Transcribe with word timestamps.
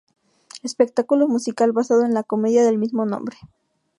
Espectáculo 0.63 1.27
musical 1.27 1.73
basado 1.73 2.05
en 2.05 2.15
la 2.15 2.23
comedia 2.23 2.63
del 2.65 2.79
mismo 2.79 3.05
nombre. 3.05 3.37